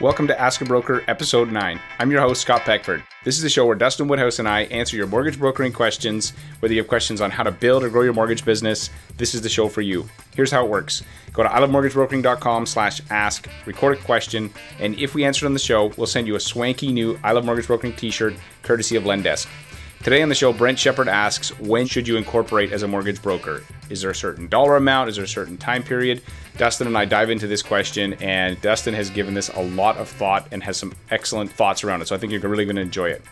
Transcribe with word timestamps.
Welcome 0.00 0.26
to 0.26 0.40
Ask 0.40 0.60
a 0.60 0.64
Broker, 0.64 1.04
Episode 1.06 1.52
9. 1.52 1.80
I'm 2.00 2.10
your 2.10 2.20
host, 2.20 2.42
Scott 2.42 2.62
Peckford. 2.62 3.04
This 3.22 3.36
is 3.36 3.42
the 3.42 3.48
show 3.48 3.64
where 3.64 3.76
Dustin 3.76 4.08
Woodhouse 4.08 4.40
and 4.40 4.48
I 4.48 4.62
answer 4.62 4.96
your 4.96 5.06
mortgage 5.06 5.38
brokering 5.38 5.72
questions. 5.72 6.32
Whether 6.58 6.74
you 6.74 6.80
have 6.80 6.88
questions 6.88 7.20
on 7.20 7.30
how 7.30 7.44
to 7.44 7.52
build 7.52 7.84
or 7.84 7.88
grow 7.88 8.02
your 8.02 8.12
mortgage 8.12 8.44
business, 8.44 8.90
this 9.18 9.36
is 9.36 9.42
the 9.42 9.48
show 9.48 9.68
for 9.68 9.82
you. 9.82 10.08
Here's 10.34 10.50
how 10.50 10.64
it 10.64 10.68
works. 10.68 11.04
Go 11.32 11.44
to 11.44 11.48
ilovemortgagebrokering.com 11.48 12.66
slash 12.66 13.02
ask, 13.08 13.48
record 13.66 13.96
a 13.96 14.02
question, 14.02 14.50
and 14.80 14.98
if 14.98 15.14
we 15.14 15.24
answer 15.24 15.46
it 15.46 15.48
on 15.48 15.52
the 15.52 15.60
show, 15.60 15.92
we'll 15.96 16.08
send 16.08 16.26
you 16.26 16.34
a 16.34 16.40
swanky 16.40 16.92
new 16.92 17.16
I 17.22 17.30
Love 17.30 17.44
Mortgage 17.44 17.68
Brokering 17.68 17.94
t-shirt 17.94 18.34
courtesy 18.62 18.96
of 18.96 19.04
Lendesk. 19.04 19.46
Today 20.04 20.20
on 20.20 20.28
the 20.28 20.34
show, 20.34 20.52
Brent 20.52 20.78
Shepard 20.78 21.08
asks, 21.08 21.58
when 21.58 21.86
should 21.86 22.06
you 22.06 22.18
incorporate 22.18 22.72
as 22.72 22.82
a 22.82 22.86
mortgage 22.86 23.22
broker? 23.22 23.64
Is 23.88 24.02
there 24.02 24.10
a 24.10 24.14
certain 24.14 24.48
dollar 24.48 24.76
amount? 24.76 25.08
Is 25.08 25.16
there 25.16 25.24
a 25.24 25.26
certain 25.26 25.56
time 25.56 25.82
period? 25.82 26.20
Dustin 26.58 26.86
and 26.86 26.98
I 26.98 27.06
dive 27.06 27.30
into 27.30 27.46
this 27.46 27.62
question, 27.62 28.12
and 28.20 28.60
Dustin 28.60 28.92
has 28.92 29.08
given 29.08 29.32
this 29.32 29.48
a 29.48 29.62
lot 29.62 29.96
of 29.96 30.06
thought 30.06 30.46
and 30.50 30.62
has 30.62 30.76
some 30.76 30.92
excellent 31.10 31.50
thoughts 31.50 31.84
around 31.84 32.02
it. 32.02 32.08
So 32.08 32.14
I 32.14 32.18
think 32.18 32.32
you're 32.32 32.42
really 32.42 32.66
going 32.66 32.76
to 32.76 32.82
enjoy 32.82 33.08
it. 33.08 33.22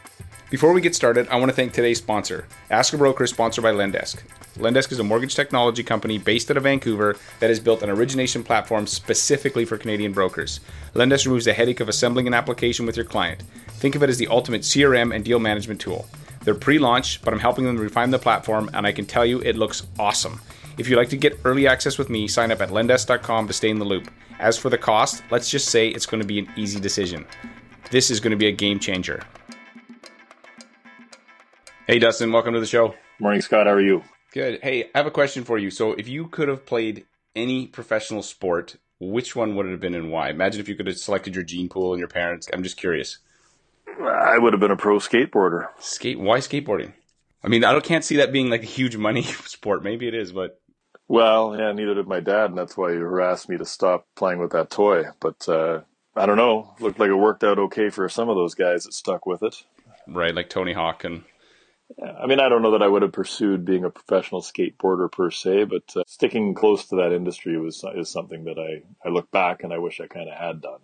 Before 0.49 0.73
we 0.73 0.81
get 0.81 0.95
started, 0.95 1.29
I 1.29 1.37
want 1.37 1.51
to 1.51 1.55
thank 1.55 1.75
today's 1.75 1.99
sponsor. 1.99 2.47
Ask 2.71 2.95
a 2.95 2.97
Broker 2.97 3.25
is 3.25 3.31
sponsored 3.31 3.65
by 3.65 3.73
Lendesk. 3.73 4.23
Lendesk 4.57 4.93
is 4.93 4.99
a 4.99 5.05
mortgage 5.05 5.35
technology 5.35 5.83
company 5.83 6.17
based 6.17 6.51
out 6.51 6.57
of 6.57 6.63
Vancouver 6.63 7.19
that 7.41 7.51
has 7.51 7.61
built 7.61 7.83
an 7.83 7.91
origination 7.91 8.43
platform 8.43 8.87
specifically 8.87 9.67
for 9.67 9.77
Canadian 9.77 10.13
brokers. 10.13 10.61
Lendesk 10.95 11.27
removes 11.27 11.45
the 11.45 11.53
headache 11.53 11.81
of 11.81 11.91
assembling 11.91 12.27
an 12.27 12.35
application 12.35 12.87
with 12.87 12.97
your 12.97 13.05
client. 13.05 13.43
Think 13.69 13.95
of 13.95 14.03
it 14.03 14.09
as 14.09 14.17
the 14.17 14.29
ultimate 14.29 14.63
CRM 14.63 15.15
and 15.15 15.23
deal 15.23 15.39
management 15.39 15.79
tool. 15.79 16.09
They're 16.45 16.55
pre 16.55 16.79
launch, 16.79 17.23
but 17.23 17.33
I'm 17.33 17.41
helping 17.41 17.65
them 17.65 17.77
refine 17.77 18.11
the 18.11 18.19
platform, 18.19 18.71
and 18.75 18.87
I 18.87 18.93
can 18.93 19.07
tell 19.07 19.25
you 19.25 19.41
it 19.41 19.57
looks 19.57 19.87
awesome. 19.99 20.41
If 20.79 20.89
you'd 20.89 20.97
like 20.97 21.11
to 21.11 21.17
get 21.17 21.39
early 21.45 21.67
access 21.67 21.99
with 21.99 22.09
me, 22.11 22.27
sign 22.27 22.51
up 22.51 22.61
at 22.61 22.71
lendesk.com 22.71 23.47
to 23.47 23.53
stay 23.53 23.71
in 23.71 23.79
the 23.79 23.85
loop. 23.85 24.11
As 24.39 24.59
for 24.59 24.71
the 24.71 24.79
cost, 24.79 25.23
let's 25.31 25.51
just 25.51 25.69
say 25.69 25.89
it's 25.89 26.07
going 26.07 26.21
to 26.21 26.27
be 26.27 26.39
an 26.39 26.49
easy 26.57 26.81
decision. 26.81 27.27
This 27.91 28.11
is 28.11 28.21
going 28.21 28.31
to 28.31 28.37
be 28.37 28.47
a 28.47 28.53
game 28.53 28.81
changer. 28.81 29.23
Hey, 31.87 31.99
Dustin, 31.99 32.33
welcome 32.33 32.55
to 32.55 32.61
the 32.61 32.67
show. 32.67 32.95
Morning, 33.21 33.43
Scott. 33.43 33.67
How 33.67 33.73
are 33.73 33.81
you? 33.81 34.03
Good. 34.33 34.61
Hey, 34.63 34.85
I 34.95 34.99
have 34.99 35.07
a 35.07 35.11
question 35.11 35.45
for 35.45 35.59
you. 35.59 35.71
So, 35.71 35.93
if 35.93 36.09
you 36.09 36.27
could 36.27 36.49
have 36.49 36.65
played 36.65 37.05
any 37.37 37.67
professional 37.67 38.23
sport, 38.23 38.77
which 38.99 39.37
one 39.37 39.55
would 39.57 39.67
it 39.67 39.73
have 39.73 39.81
been 39.81 39.95
and 39.95 40.11
why? 40.11 40.31
Imagine 40.31 40.61
if 40.61 40.69
you 40.69 40.75
could 40.75 40.87
have 40.87 40.99
selected 40.99 41.35
your 41.35 41.45
gene 41.45 41.69
pool 41.69 41.93
and 41.93 41.99
your 41.99 42.09
parents. 42.09 42.49
I'm 42.53 42.63
just 42.63 42.77
curious. 42.77 43.19
I 44.01 44.39
would 44.39 44.53
have 44.53 44.61
been 44.61 44.71
a 44.71 44.77
pro 44.77 44.99
skateboarder. 44.99 45.69
Skate? 45.79 46.19
Why 46.19 46.39
skateboarding? 46.39 46.93
I 47.45 47.49
mean, 47.49 47.65
I 47.65 47.79
can't 47.81 48.05
see 48.05 48.17
that 48.17 48.33
being 48.33 48.51
like 48.51 48.63
a 48.63 48.67
huge 48.67 48.97
money 48.97 49.23
sport. 49.47 49.83
Maybe 49.83 50.07
it 50.09 50.15
is, 50.15 50.33
but 50.33 50.61
well, 51.09 51.57
yeah, 51.59 51.73
neither 51.73 51.95
did 51.95 52.07
my 52.07 52.21
dad, 52.21 52.51
and 52.51 52.59
that's 52.59 52.77
why 52.77 52.93
he 52.93 52.99
harassed 52.99 53.49
me 53.49 53.59
to 53.59 53.65
stop 53.65 54.07
playing 54.17 54.39
with 54.39 54.53
that 54.53 54.71
toy. 54.71 55.05
But 55.21 55.47
uh, 55.49 55.81
I 56.17 56.27
don't 56.27 56.37
know. 56.37 56.75
Looked 56.81 56.99
like 56.99 57.11
it 57.11 57.15
worked 57.15 57.45
out 57.45 57.59
okay 57.59 57.91
for 57.91 58.09
some 58.09 58.29
of 58.29 58.37
those 58.37 58.55
guys 58.55 58.85
that 58.85 58.95
stuck 58.95 59.27
with 59.27 59.43
it. 59.43 59.63
Right, 60.07 60.35
like 60.35 60.49
Tony 60.49 60.73
Hawk 60.73 61.05
and. 61.05 61.25
Yeah, 61.99 62.13
I 62.13 62.27
mean, 62.27 62.41
I 62.41 62.49
don't 62.49 62.63
know 62.63 62.71
that 62.71 62.83
I 62.83 62.89
would 62.89 63.03
have 63.03 63.13
pursued 63.13 63.67
being 63.67 63.85
a 63.85 63.91
professional 63.91 64.41
skateboarder 64.41 65.13
per 65.13 65.31
se, 65.31 65.65
but 65.65 65.83
uh, 65.95 66.03
sticking 66.07 66.55
close 66.55 66.87
to 66.87 66.97
that 66.97 67.13
industry 67.13 67.61
was 67.61 67.85
is 67.95 68.09
something 68.09 68.45
that 68.45 68.59
I 68.59 68.83
I 69.07 69.13
look 69.13 69.31
back 69.31 69.63
and 69.63 69.75
I 69.75 69.79
wish 69.79 70.01
I 70.01 70.07
kind 70.07 70.31
of 70.31 70.39
had 70.39 70.63
done. 70.63 70.81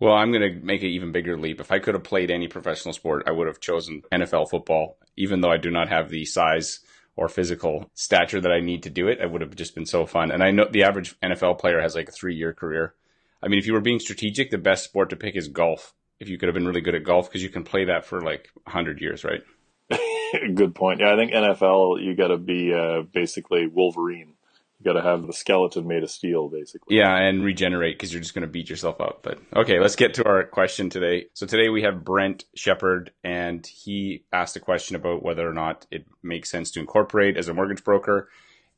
Well, 0.00 0.14
I'm 0.14 0.32
going 0.32 0.54
to 0.54 0.64
make 0.64 0.82
an 0.82 0.88
even 0.88 1.12
bigger 1.12 1.36
leap. 1.36 1.60
If 1.60 1.70
I 1.70 1.78
could 1.78 1.94
have 1.94 2.04
played 2.04 2.30
any 2.30 2.48
professional 2.48 2.94
sport, 2.94 3.24
I 3.26 3.32
would 3.32 3.46
have 3.46 3.60
chosen 3.60 4.02
NFL 4.10 4.48
football, 4.48 4.96
even 5.16 5.42
though 5.42 5.50
I 5.50 5.58
do 5.58 5.70
not 5.70 5.90
have 5.90 6.08
the 6.08 6.24
size 6.24 6.80
or 7.16 7.28
physical 7.28 7.90
stature 7.94 8.40
that 8.40 8.50
I 8.50 8.60
need 8.60 8.82
to 8.84 8.90
do 8.90 9.08
it. 9.08 9.20
It 9.20 9.30
would 9.30 9.42
have 9.42 9.54
just 9.54 9.74
been 9.74 9.84
so 9.84 10.06
fun. 10.06 10.30
And 10.30 10.42
I 10.42 10.52
know 10.52 10.66
the 10.70 10.84
average 10.84 11.20
NFL 11.20 11.58
player 11.58 11.82
has 11.82 11.94
like 11.94 12.08
a 12.08 12.12
three 12.12 12.34
year 12.34 12.54
career. 12.54 12.94
I 13.42 13.48
mean, 13.48 13.58
if 13.58 13.66
you 13.66 13.74
were 13.74 13.80
being 13.82 14.00
strategic, 14.00 14.50
the 14.50 14.58
best 14.58 14.84
sport 14.84 15.10
to 15.10 15.16
pick 15.16 15.36
is 15.36 15.48
golf. 15.48 15.92
If 16.18 16.28
you 16.28 16.38
could 16.38 16.48
have 16.48 16.54
been 16.54 16.66
really 16.66 16.80
good 16.80 16.94
at 16.94 17.04
golf, 17.04 17.28
because 17.28 17.42
you 17.42 17.50
can 17.50 17.64
play 17.64 17.84
that 17.86 18.06
for 18.06 18.22
like 18.22 18.48
100 18.64 19.00
years, 19.02 19.22
right? 19.22 19.42
good 20.54 20.74
point. 20.74 21.00
Yeah, 21.00 21.12
I 21.12 21.16
think 21.16 21.32
NFL, 21.32 22.02
you 22.02 22.14
got 22.14 22.28
to 22.28 22.38
be 22.38 22.72
uh, 22.72 23.02
basically 23.02 23.66
Wolverine 23.66 24.34
got 24.82 24.94
to 24.94 25.02
have 25.02 25.26
the 25.26 25.32
skeleton 25.32 25.86
made 25.86 26.02
of 26.02 26.10
steel, 26.10 26.48
basically. 26.48 26.96
Yeah, 26.96 27.14
and 27.14 27.44
regenerate 27.44 27.96
because 27.98 28.12
you're 28.12 28.22
just 28.22 28.34
going 28.34 28.46
to 28.46 28.48
beat 28.48 28.70
yourself 28.70 29.00
up. 29.00 29.20
But 29.22 29.38
okay, 29.54 29.78
let's 29.78 29.96
get 29.96 30.14
to 30.14 30.26
our 30.26 30.44
question 30.44 30.90
today. 30.90 31.26
So 31.34 31.46
today 31.46 31.68
we 31.68 31.82
have 31.82 32.04
Brent 32.04 32.44
Shepard, 32.54 33.12
and 33.22 33.66
he 33.66 34.24
asked 34.32 34.56
a 34.56 34.60
question 34.60 34.96
about 34.96 35.22
whether 35.22 35.48
or 35.48 35.52
not 35.52 35.86
it 35.90 36.06
makes 36.22 36.50
sense 36.50 36.70
to 36.72 36.80
incorporate 36.80 37.36
as 37.36 37.48
a 37.48 37.54
mortgage 37.54 37.84
broker. 37.84 38.28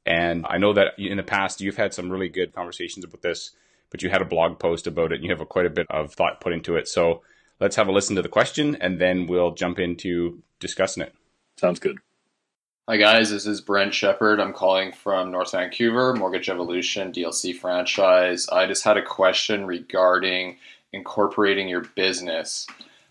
And 0.04 0.44
I 0.48 0.58
know 0.58 0.72
that 0.72 0.98
in 0.98 1.16
the 1.16 1.22
past 1.22 1.60
you've 1.60 1.76
had 1.76 1.94
some 1.94 2.10
really 2.10 2.28
good 2.28 2.52
conversations 2.52 3.04
about 3.04 3.22
this, 3.22 3.52
but 3.90 4.02
you 4.02 4.10
had 4.10 4.22
a 4.22 4.26
blog 4.26 4.58
post 4.58 4.86
about 4.86 5.12
it, 5.12 5.16
and 5.16 5.24
you 5.24 5.30
have 5.30 5.40
a, 5.40 5.46
quite 5.46 5.66
a 5.66 5.70
bit 5.70 5.86
of 5.90 6.12
thought 6.12 6.40
put 6.40 6.52
into 6.52 6.76
it. 6.76 6.88
So 6.88 7.22
let's 7.60 7.76
have 7.76 7.88
a 7.88 7.92
listen 7.92 8.16
to 8.16 8.22
the 8.22 8.28
question, 8.28 8.76
and 8.80 9.00
then 9.00 9.26
we'll 9.26 9.52
jump 9.52 9.78
into 9.78 10.42
discussing 10.58 11.04
it. 11.04 11.14
Sounds 11.56 11.78
good. 11.78 11.98
Hi 12.88 12.96
guys, 12.96 13.30
this 13.30 13.46
is 13.46 13.60
Brent 13.60 13.94
Shepard. 13.94 14.40
I'm 14.40 14.52
calling 14.52 14.90
from 14.90 15.30
North 15.30 15.52
Vancouver, 15.52 16.14
Mortgage 16.14 16.48
Evolution 16.48 17.12
DLC 17.12 17.54
franchise. 17.54 18.48
I 18.48 18.66
just 18.66 18.82
had 18.82 18.96
a 18.96 19.02
question 19.02 19.66
regarding 19.66 20.56
incorporating 20.92 21.68
your 21.68 21.82
business. 21.94 22.66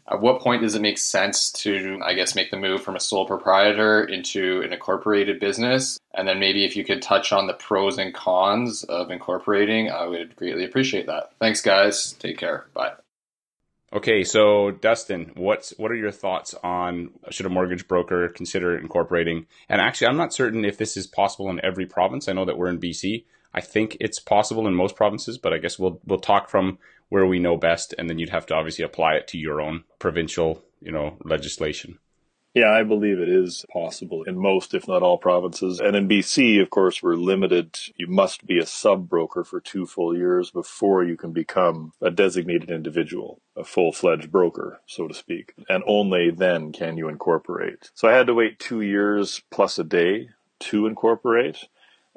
At 0.10 0.20
what 0.20 0.42
point 0.42 0.62
does 0.62 0.76
it 0.76 0.82
make 0.82 0.98
sense 0.98 1.54
to, 1.54 2.02
I 2.04 2.16
guess, 2.16 2.36
make 2.36 2.52
the 2.52 2.58
move 2.58 2.84
from 2.84 2.98
a 2.98 3.00
sole 3.00 3.26
proprietor 3.26 4.04
into 4.04 4.62
an 4.62 4.74
incorporated 4.74 5.40
business? 5.40 5.98
And 6.16 6.28
then 6.28 6.38
maybe 6.38 6.66
if 6.66 6.76
you 6.76 6.84
could 6.84 7.02
touch 7.02 7.32
on 7.32 7.48
the 7.48 7.54
pros 7.54 7.98
and 7.98 8.14
cons 8.14 8.84
of 8.84 9.10
incorporating, 9.10 9.90
I 9.90 10.06
would 10.06 10.36
greatly 10.36 10.66
appreciate 10.66 11.06
that. 11.06 11.32
Thanks, 11.40 11.62
guys. 11.62 12.12
Take 12.20 12.38
care. 12.38 12.66
Bye. 12.74 12.92
Okay, 13.94 14.24
so 14.24 14.72
Dustin, 14.72 15.34
what's 15.36 15.72
what 15.78 15.92
are 15.92 15.96
your 15.96 16.12
thoughts 16.12 16.56
on 16.64 17.10
should 17.30 17.46
a 17.46 17.50
mortgage 17.50 17.90
broker 17.90 18.30
consider 18.30 18.78
incorporating? 18.78 19.48
And 19.68 19.82
actually, 19.82 20.08
I'm 20.08 20.18
not 20.18 20.34
certain 20.34 20.64
if 20.64 20.78
this 20.78 20.96
is 20.96 21.08
possible 21.08 21.50
in 21.50 21.64
every 21.64 21.86
province. 21.86 22.30
I 22.30 22.34
know 22.34 22.46
that 22.46 22.58
we're 22.58 22.70
in 22.70 22.80
BC. 22.80 23.26
I 23.54 23.60
think 23.60 23.98
it's 24.00 24.18
possible 24.20 24.66
in 24.66 24.76
most 24.76 24.96
provinces, 24.96 25.38
but 25.38 25.52
I 25.52 25.58
guess 25.58 25.78
we'll 25.78 26.00
we'll 26.06 26.20
talk 26.20 26.50
from 26.50 26.78
where 27.10 27.26
we 27.26 27.40
know 27.40 27.58
best, 27.58 27.94
and 27.98 28.10
then 28.10 28.18
you'd 28.18 28.30
have 28.30 28.46
to 28.46 28.56
obviously 28.56 28.86
apply 28.86 29.16
it 29.16 29.28
to 29.28 29.38
your 29.38 29.60
own 29.60 29.84
provincial, 30.00 30.64
you 30.80 30.94
know, 30.94 31.18
legislation. 31.26 32.00
Yeah, 32.54 32.70
I 32.70 32.84
believe 32.84 33.20
it 33.20 33.30
is 33.30 33.66
possible 33.72 34.24
in 34.24 34.38
most, 34.38 34.74
if 34.74 34.86
not 34.86 35.04
all 35.04 35.18
provinces. 35.18 35.80
And 35.80 35.96
in 35.96 36.10
BC, 36.10 36.62
of 36.62 36.70
course, 36.70 37.02
we're 37.02 37.16
limited. 37.16 37.80
You 37.96 38.08
must 38.08 38.46
be 38.46 38.60
a 38.60 38.66
sub 38.66 39.08
broker 39.08 39.46
for 39.46 39.62
two 39.62 39.86
full 39.86 40.16
years 40.18 40.52
before 40.52 41.06
you 41.06 41.16
can 41.16 41.32
become 41.32 41.94
a 42.02 42.12
designated 42.12 42.70
individual, 42.70 43.40
a 43.56 43.64
full 43.64 43.94
fledged 43.94 44.32
broker, 44.32 44.82
so 44.86 45.08
to 45.08 45.14
speak. 45.14 45.54
And 45.70 45.82
only 45.88 46.30
then 46.30 46.74
can 46.74 46.98
you 46.98 47.08
incorporate. 47.08 47.90
So 47.94 48.10
I 48.10 48.14
had 48.14 48.28
to 48.28 48.34
wait 48.34 48.60
two 48.60 48.82
years 48.82 49.42
plus 49.50 49.80
a 49.80 49.86
day 49.86 50.30
to 50.60 50.88
incorporate. 50.88 51.70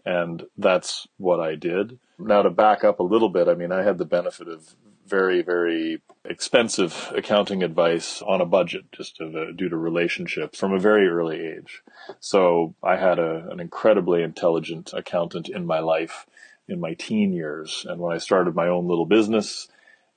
And 0.04 0.44
that's 0.58 1.06
what 1.16 1.38
I 1.38 1.54
did. 1.54 2.00
Now 2.18 2.42
to 2.42 2.50
back 2.50 2.82
up 2.82 2.98
a 2.98 3.04
little 3.04 3.28
bit, 3.28 3.46
I 3.46 3.54
mean, 3.54 3.70
I 3.70 3.82
had 3.84 3.98
the 3.98 4.04
benefit 4.04 4.48
of 4.48 4.74
very, 5.06 5.42
very 5.42 6.02
expensive 6.24 7.12
accounting 7.14 7.62
advice 7.62 8.22
on 8.22 8.40
a 8.40 8.46
budget 8.46 8.90
just 8.92 9.18
due 9.18 9.68
to 9.68 9.76
relationships 9.76 10.58
from 10.58 10.72
a 10.72 10.78
very 10.78 11.06
early 11.08 11.40
age. 11.40 11.82
So 12.20 12.74
I 12.82 12.96
had 12.96 13.18
a, 13.18 13.48
an 13.50 13.60
incredibly 13.60 14.22
intelligent 14.22 14.92
accountant 14.92 15.48
in 15.48 15.66
my 15.66 15.80
life 15.80 16.26
in 16.66 16.80
my 16.80 16.94
teen 16.94 17.32
years. 17.32 17.84
And 17.88 18.00
when 18.00 18.14
I 18.14 18.18
started 18.18 18.54
my 18.54 18.68
own 18.68 18.88
little 18.88 19.06
business, 19.06 19.68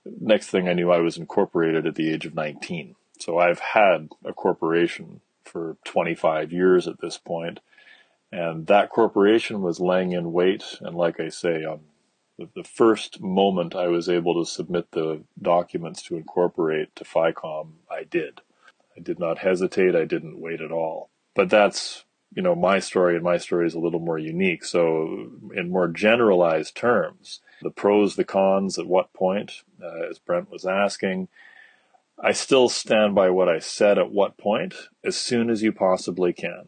next 0.06 0.48
thing 0.48 0.68
I 0.68 0.74
knew, 0.74 0.92
I 0.92 1.00
was 1.00 1.18
incorporated 1.18 1.86
at 1.86 1.96
the 1.96 2.12
age 2.12 2.26
of 2.26 2.36
19. 2.36 2.96
So 3.20 3.38
I've 3.38 3.60
had 3.60 4.10
a 4.24 4.34
corporation 4.34 5.22
for 5.44 5.78
25 5.86 6.52
years 6.52 6.88
at 6.88 7.00
this 7.02 7.18
point, 7.18 7.60
And 8.32 8.68
that 8.68 8.90
corporation 8.90 9.62
was 9.62 9.80
laying 9.80 10.12
in 10.12 10.34
wait. 10.34 10.64
And 10.82 10.96
like 10.96 11.20
I 11.20 11.30
say, 11.30 11.64
on 11.64 11.82
the, 12.38 12.50
the 12.56 12.64
first 12.64 13.22
moment 13.22 13.76
I 13.76 13.88
was 13.88 14.10
able 14.10 14.34
to 14.36 14.50
submit 14.50 14.92
the 14.92 15.24
documents 15.42 16.02
to 16.04 16.16
incorporate 16.16 16.96
to 16.96 17.04
FICOM, 17.04 17.74
I 17.90 18.04
did. 18.04 18.42
I 18.96 19.02
did 19.02 19.20
not 19.20 19.40
hesitate. 19.40 19.96
I 19.96 20.06
didn't 20.06 20.40
wait 20.40 20.62
at 20.62 20.72
all. 20.72 21.10
But 21.36 21.50
that's, 21.50 22.06
you 22.34 22.42
know, 22.42 22.56
my 22.56 22.80
story 22.80 23.16
and 23.16 23.24
my 23.24 23.38
story 23.38 23.68
is 23.68 23.76
a 23.76 23.80
little 23.80 24.00
more 24.00 24.18
unique. 24.18 24.66
So 24.66 25.30
in 25.54 25.70
more 25.70 25.88
generalized 25.88 26.76
terms, 26.76 27.42
the 27.62 27.70
pros, 27.72 28.16
the 28.16 28.24
cons, 28.24 28.78
at 28.78 28.88
what 28.88 29.14
point, 29.14 29.64
uh, 29.82 30.10
as 30.10 30.20
Brent 30.20 30.52
was 30.52 30.66
asking, 30.66 31.28
I 32.20 32.32
still 32.32 32.70
stand 32.70 33.14
by 33.14 33.30
what 33.30 33.50
I 33.50 33.60
said 33.60 34.00
at 34.00 34.12
what 34.12 34.38
point, 34.38 34.74
as 35.04 35.16
soon 35.16 35.50
as 35.50 35.62
you 35.62 35.72
possibly 35.72 36.34
can. 36.34 36.68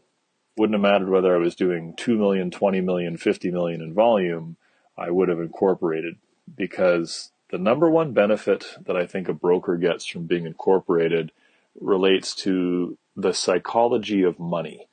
Wouldn't 0.56 0.74
have 0.74 0.82
mattered 0.82 1.10
whether 1.10 1.34
I 1.34 1.38
was 1.38 1.56
doing 1.56 1.94
2 1.96 2.16
million, 2.16 2.50
20 2.50 2.80
million, 2.80 3.16
50 3.16 3.50
million 3.50 3.80
in 3.80 3.94
volume. 3.94 4.56
I 4.96 5.10
would 5.10 5.28
have 5.28 5.40
incorporated 5.40 6.16
because 6.54 7.30
the 7.50 7.58
number 7.58 7.90
one 7.90 8.12
benefit 8.12 8.76
that 8.86 8.96
I 8.96 9.06
think 9.06 9.28
a 9.28 9.34
broker 9.34 9.76
gets 9.76 10.06
from 10.06 10.26
being 10.26 10.46
incorporated 10.46 11.32
relates 11.80 12.34
to 12.36 12.98
the 13.16 13.32
psychology 13.32 14.22
of 14.22 14.38
money 14.38 14.86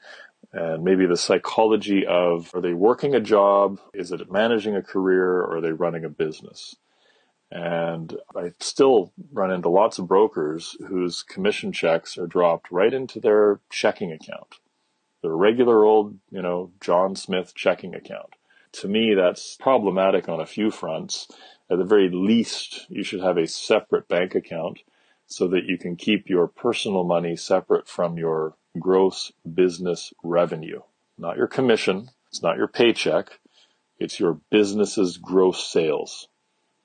and 0.53 0.83
maybe 0.83 1.05
the 1.05 1.17
psychology 1.17 2.05
of 2.05 2.51
are 2.53 2.61
they 2.61 2.73
working 2.73 3.13
a 3.13 3.19
job? 3.19 3.79
Is 3.93 4.11
it 4.11 4.31
managing 4.31 4.75
a 4.75 4.81
career 4.81 5.41
or 5.41 5.57
are 5.57 5.61
they 5.61 5.71
running 5.71 6.05
a 6.05 6.09
business? 6.09 6.75
And 7.51 8.17
I 8.35 8.53
still 8.59 9.13
run 9.31 9.51
into 9.51 9.69
lots 9.69 9.99
of 9.99 10.07
brokers 10.07 10.75
whose 10.87 11.23
commission 11.23 11.71
checks 11.71 12.17
are 12.17 12.27
dropped 12.27 12.71
right 12.71 12.93
into 12.93 13.19
their 13.19 13.59
checking 13.69 14.11
account. 14.11 14.55
Their 15.21 15.35
regular 15.35 15.83
old, 15.83 16.17
you 16.29 16.41
know, 16.41 16.71
John 16.81 17.15
Smith 17.15 17.53
checking 17.55 17.93
account. 17.93 18.35
To 18.81 18.87
me, 18.87 19.15
that's 19.15 19.55
problematic 19.55 20.29
on 20.29 20.39
a 20.39 20.45
few 20.45 20.69
fronts. 20.69 21.27
At 21.67 21.79
the 21.79 21.83
very 21.83 22.09
least, 22.09 22.85
you 22.89 23.03
should 23.03 23.21
have 23.21 23.37
a 23.37 23.47
separate 23.47 24.07
bank 24.07 24.35
account 24.35 24.81
so 25.25 25.47
that 25.47 25.65
you 25.65 25.79
can 25.79 25.95
keep 25.95 26.29
your 26.29 26.47
personal 26.47 27.03
money 27.03 27.35
separate 27.35 27.87
from 27.87 28.17
your 28.17 28.53
gross 28.79 29.31
business 29.51 30.13
revenue. 30.23 30.81
Not 31.17 31.37
your 31.37 31.47
commission, 31.47 32.11
it's 32.29 32.43
not 32.43 32.57
your 32.57 32.67
paycheck, 32.67 33.39
it's 33.97 34.19
your 34.19 34.39
business's 34.51 35.17
gross 35.17 35.65
sales. 35.65 36.27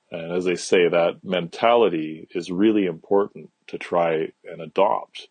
And 0.09 0.31
as 0.31 0.45
they 0.45 0.55
say, 0.55 0.89
that 0.89 1.23
mentality 1.23 2.27
is 2.31 2.51
really 2.51 2.87
important 2.87 3.51
to 3.67 3.77
try 3.77 4.31
and 4.43 4.61
adopt. 4.61 5.27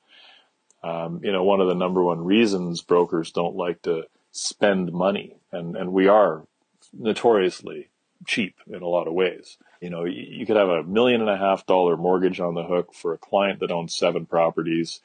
Um, 0.85 1.21
you 1.25 1.33
know, 1.33 1.43
one 1.43 1.61
of 1.61 1.67
the 1.67 1.75
number 1.75 2.05
one 2.05 2.25
reasons 2.25 2.83
brokers 2.83 3.33
don't 3.33 3.57
like 3.57 3.83
to 3.83 4.05
spend 4.31 4.93
money, 4.93 5.37
and, 5.51 5.77
and 5.77 5.93
we 5.93 6.07
are 6.07 6.47
notoriously 6.93 7.89
cheap 8.27 8.57
in 8.67 8.83
a 8.83 8.89
lot 8.89 9.09
of 9.09 9.15
ways. 9.15 9.59
You 9.81 9.91
know, 9.91 10.05
you, 10.05 10.47
could 10.47 10.57
have 10.57 10.69
a 10.69 10.85
million 10.85 11.21
and 11.21 11.31
a 11.31 11.37
half 11.37 11.67
dollar 11.67 11.97
mortgage 11.97 12.41
on 12.41 12.55
the 12.55 12.63
hook 12.63 12.95
for 12.95 13.13
a 13.13 13.19
client 13.19 13.61
that 13.61 13.73
owns 13.73 13.95
seven 13.95 14.27
properties. 14.27 15.01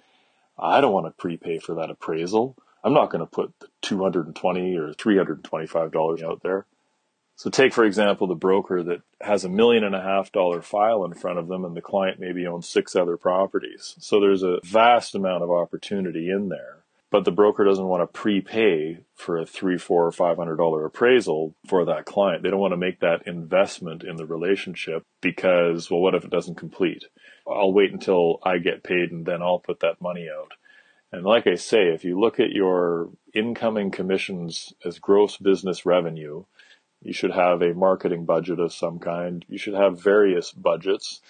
I 0.57 0.81
don't 0.81 0.93
want 0.93 1.07
to 1.07 1.11
prepay 1.11 1.59
for 1.59 1.75
that 1.75 1.89
appraisal. 1.89 2.55
I'm 2.83 2.93
not 2.93 3.09
going 3.09 3.21
to 3.21 3.25
put 3.25 3.53
the 3.59 3.67
220 3.81 4.77
or 4.77 4.93
325 4.93 5.91
dollars 5.91 6.21
out 6.21 6.41
there. 6.43 6.65
So 7.35 7.51
take, 7.51 7.71
for 7.71 7.85
example, 7.85 8.25
the 8.25 8.33
broker 8.33 8.81
that 8.81 9.01
has 9.21 9.43
a 9.43 9.49
million 9.49 9.83
and 9.83 9.93
a 9.93 10.01
half 10.01 10.31
dollar 10.31 10.61
file 10.63 11.05
in 11.05 11.13
front 11.13 11.37
of 11.37 11.47
them 11.47 11.65
and 11.65 11.75
the 11.77 11.81
client 11.81 12.19
maybe 12.19 12.47
owns 12.47 12.67
six 12.67 12.95
other 12.95 13.15
properties. 13.15 13.95
So 13.99 14.19
there's 14.19 14.41
a 14.41 14.59
vast 14.63 15.13
amount 15.13 15.43
of 15.43 15.51
opportunity 15.51 16.31
in 16.31 16.49
there. 16.49 16.83
But 17.09 17.23
the 17.23 17.31
broker 17.31 17.63
doesn't 17.63 17.87
want 17.87 18.01
to 18.01 18.19
prepay 18.19 18.99
for 19.15 19.37
a 19.37 19.45
three, 19.45 19.77
four, 19.77 20.05
or 20.05 20.11
five 20.11 20.37
hundred 20.37 20.57
dollar 20.57 20.85
appraisal 20.85 21.55
for 21.65 21.85
that 21.85 22.05
client. 22.05 22.43
They 22.43 22.49
don't 22.49 22.59
want 22.59 22.73
to 22.73 22.77
make 22.77 22.99
that 22.99 23.25
investment 23.25 24.03
in 24.03 24.17
the 24.17 24.25
relationship 24.25 25.03
because, 25.21 25.89
well, 25.89 26.01
what 26.01 26.15
if 26.15 26.25
it 26.25 26.31
doesn't 26.31 26.55
complete? 26.55 27.05
I'll 27.47 27.71
wait 27.71 27.93
until 27.93 28.39
I 28.43 28.57
get 28.57 28.83
paid 28.83 29.11
and 29.11 29.25
then 29.25 29.41
I'll 29.41 29.59
put 29.59 29.79
that 29.79 30.01
money 30.01 30.27
out. 30.29 30.51
And 31.11 31.23
like 31.23 31.47
I 31.47 31.55
say, 31.55 31.87
if 31.87 32.03
you 32.03 32.19
look 32.19 32.39
at 32.39 32.51
your 32.51 33.09
incoming 33.33 33.91
commissions 33.91 34.73
as 34.83 34.99
gross 34.99 35.37
business 35.37 35.85
revenue, 35.85 36.43
you 37.01 37.13
should 37.13 37.31
have 37.31 37.61
a 37.61 37.73
marketing 37.73 38.25
budget 38.25 38.59
of 38.59 38.73
some 38.73 38.99
kind. 38.99 39.45
You 39.47 39.57
should 39.57 39.75
have 39.75 40.01
various 40.01 40.51
budgets 40.51 41.21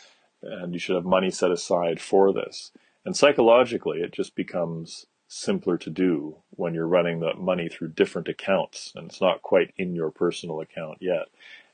and 0.41 0.73
you 0.73 0.79
should 0.79 0.95
have 0.95 1.05
money 1.05 1.29
set 1.29 1.51
aside 1.51 2.01
for 2.01 2.33
this. 2.33 2.71
And 3.05 3.15
psychologically, 3.15 3.99
it 3.99 4.11
just 4.11 4.35
becomes 4.35 5.05
simpler 5.27 5.77
to 5.77 5.89
do 5.89 6.37
when 6.51 6.73
you're 6.73 6.87
running 6.87 7.19
the 7.19 7.33
money 7.35 7.69
through 7.69 7.89
different 7.89 8.27
accounts 8.27 8.93
and 8.95 9.09
it's 9.09 9.21
not 9.21 9.41
quite 9.41 9.73
in 9.77 9.93
your 9.93 10.09
personal 10.09 10.61
account 10.61 10.97
yet. 11.01 11.27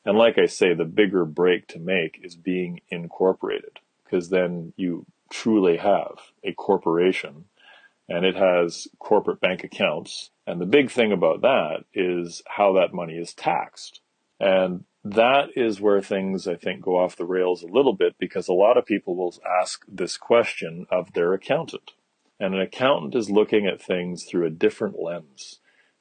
And 0.05 0.17
like 0.17 0.37
I 0.37 0.47
say, 0.47 0.73
the 0.73 0.85
bigger 0.85 1.25
break 1.25 1.67
to 1.67 1.79
make 1.79 2.19
is 2.23 2.35
being 2.35 2.81
incorporated 2.89 3.79
because 4.03 4.29
then 4.29 4.73
you 4.75 5.05
truly 5.29 5.77
have 5.77 6.19
a 6.43 6.53
corporation 6.53 7.45
and 8.09 8.25
it 8.25 8.35
has 8.35 8.87
corporate 8.99 9.39
bank 9.39 9.63
accounts. 9.63 10.29
And 10.45 10.59
the 10.59 10.65
big 10.65 10.91
thing 10.91 11.11
about 11.11 11.41
that 11.41 11.85
is 11.93 12.41
how 12.47 12.73
that 12.73 12.93
money 12.93 13.13
is 13.13 13.33
taxed. 13.33 14.01
And 14.39 14.83
that 15.05 15.49
is 15.55 15.79
where 15.79 16.01
things, 16.01 16.47
I 16.47 16.55
think, 16.55 16.81
go 16.81 16.97
off 16.97 17.15
the 17.15 17.25
rails 17.25 17.63
a 17.63 17.67
little 17.67 17.93
bit 17.93 18.15
because 18.17 18.47
a 18.47 18.53
lot 18.53 18.77
of 18.77 18.85
people 18.85 19.15
will 19.15 19.33
ask 19.61 19.85
this 19.87 20.17
question 20.17 20.85
of 20.91 21.13
their 21.13 21.33
accountant. 21.33 21.91
And 22.39 22.53
an 22.53 22.61
accountant 22.61 23.15
is 23.15 23.29
looking 23.29 23.67
at 23.67 23.81
things 23.81 24.25
through 24.25 24.45
a 24.45 24.51
different 24.51 24.99
lens. 24.99 25.59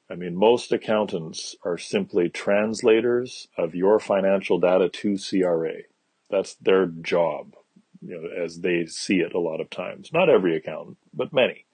I 0.09 0.15
mean, 0.15 0.35
most 0.35 0.71
accountants 0.71 1.55
are 1.63 1.77
simply 1.77 2.29
translators 2.29 3.47
of 3.57 3.75
your 3.75 3.99
financial 3.99 4.59
data 4.59 4.89
to 4.89 5.17
CRA. 5.17 5.83
That's 6.29 6.55
their 6.55 6.87
job, 6.87 7.55
you 8.01 8.21
know, 8.21 8.43
as 8.43 8.59
they 8.59 8.85
see 8.85 9.17
it 9.17 9.33
a 9.33 9.39
lot 9.39 9.61
of 9.61 9.69
times. 9.69 10.11
Not 10.11 10.29
every 10.29 10.55
accountant, 10.55 10.97
but 11.13 11.33
many. 11.33 11.65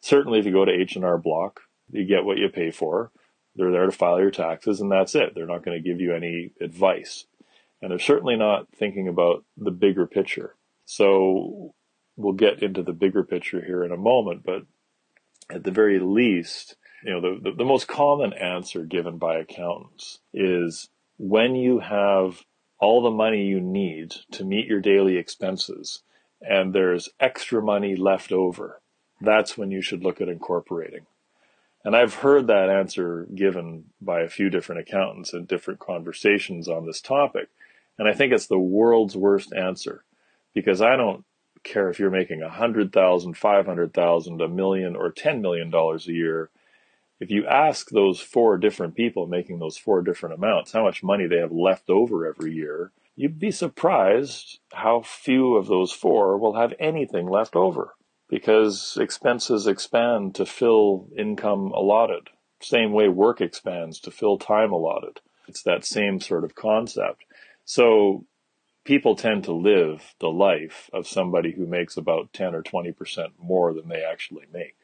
Certainly, 0.00 0.40
if 0.40 0.46
you 0.46 0.52
go 0.52 0.64
to 0.64 0.72
H&R 0.72 1.18
Block, 1.18 1.62
you 1.90 2.04
get 2.04 2.24
what 2.24 2.38
you 2.38 2.48
pay 2.48 2.70
for. 2.70 3.10
They're 3.56 3.72
there 3.72 3.86
to 3.86 3.92
file 3.92 4.20
your 4.20 4.30
taxes, 4.30 4.80
and 4.80 4.90
that's 4.90 5.14
it. 5.14 5.34
They're 5.34 5.46
not 5.46 5.64
going 5.64 5.80
to 5.80 5.88
give 5.88 6.00
you 6.00 6.14
any 6.14 6.52
advice. 6.60 7.26
And 7.82 7.90
they're 7.90 7.98
certainly 7.98 8.36
not 8.36 8.68
thinking 8.76 9.08
about 9.08 9.44
the 9.56 9.70
bigger 9.70 10.06
picture. 10.06 10.54
So 10.84 11.74
we'll 12.20 12.32
get 12.34 12.62
into 12.62 12.82
the 12.82 12.92
bigger 12.92 13.24
picture 13.24 13.64
here 13.64 13.84
in 13.84 13.92
a 13.92 13.96
moment, 13.96 14.42
but 14.44 14.62
at 15.50 15.64
the 15.64 15.70
very 15.70 15.98
least, 15.98 16.76
you 17.04 17.12
know, 17.12 17.20
the, 17.20 17.50
the, 17.50 17.56
the 17.56 17.64
most 17.64 17.88
common 17.88 18.32
answer 18.32 18.84
given 18.84 19.18
by 19.18 19.38
accountants 19.38 20.20
is 20.32 20.88
when 21.18 21.54
you 21.54 21.80
have 21.80 22.44
all 22.78 23.02
the 23.02 23.10
money 23.10 23.44
you 23.44 23.60
need 23.60 24.14
to 24.32 24.44
meet 24.44 24.66
your 24.66 24.80
daily 24.80 25.16
expenses 25.16 26.02
and 26.40 26.72
there's 26.72 27.10
extra 27.18 27.62
money 27.62 27.96
left 27.96 28.32
over, 28.32 28.80
that's 29.20 29.58
when 29.58 29.70
you 29.70 29.82
should 29.82 30.02
look 30.02 30.20
at 30.20 30.28
incorporating. 30.28 31.06
And 31.84 31.96
I've 31.96 32.14
heard 32.14 32.46
that 32.46 32.70
answer 32.70 33.26
given 33.34 33.84
by 34.00 34.20
a 34.20 34.28
few 34.28 34.50
different 34.50 34.82
accountants 34.82 35.32
in 35.32 35.46
different 35.46 35.80
conversations 35.80 36.68
on 36.68 36.86
this 36.86 37.00
topic. 37.00 37.48
And 37.98 38.08
I 38.08 38.12
think 38.12 38.32
it's 38.32 38.46
the 38.46 38.58
world's 38.58 39.16
worst 39.16 39.52
answer 39.52 40.04
because 40.54 40.82
I 40.82 40.96
don't 40.96 41.24
care 41.62 41.88
if 41.88 41.98
you're 41.98 42.10
making 42.10 42.42
a 42.42 42.50
hundred 42.50 42.92
thousand, 42.92 43.36
five 43.36 43.66
hundred 43.66 43.92
thousand, 43.94 44.40
a 44.40 44.48
million, 44.48 44.96
or 44.96 45.10
ten 45.10 45.40
million 45.40 45.70
dollars 45.70 46.08
a 46.08 46.12
year. 46.12 46.50
If 47.18 47.30
you 47.30 47.46
ask 47.46 47.90
those 47.90 48.20
four 48.20 48.56
different 48.56 48.94
people 48.94 49.26
making 49.26 49.58
those 49.58 49.76
four 49.76 50.00
different 50.00 50.34
amounts 50.34 50.72
how 50.72 50.82
much 50.82 51.02
money 51.02 51.26
they 51.26 51.36
have 51.38 51.52
left 51.52 51.90
over 51.90 52.26
every 52.26 52.54
year, 52.54 52.92
you'd 53.14 53.38
be 53.38 53.50
surprised 53.50 54.58
how 54.72 55.02
few 55.02 55.56
of 55.56 55.66
those 55.66 55.92
four 55.92 56.38
will 56.38 56.54
have 56.54 56.72
anything 56.78 57.28
left 57.28 57.54
over 57.54 57.94
because 58.30 58.96
expenses 58.98 59.66
expand 59.66 60.34
to 60.36 60.46
fill 60.46 61.08
income 61.18 61.72
allotted. 61.72 62.30
Same 62.62 62.92
way 62.92 63.08
work 63.08 63.40
expands 63.40 64.00
to 64.00 64.10
fill 64.10 64.38
time 64.38 64.72
allotted. 64.72 65.20
It's 65.48 65.62
that 65.64 65.84
same 65.84 66.20
sort 66.20 66.44
of 66.44 66.54
concept. 66.54 67.24
So 67.64 68.24
people 68.84 69.14
tend 69.16 69.44
to 69.44 69.52
live 69.52 70.14
the 70.20 70.30
life 70.30 70.88
of 70.92 71.06
somebody 71.06 71.52
who 71.52 71.66
makes 71.66 71.96
about 71.96 72.32
10 72.32 72.54
or 72.54 72.62
20% 72.62 73.32
more 73.38 73.72
than 73.72 73.88
they 73.88 74.02
actually 74.02 74.46
make. 74.52 74.76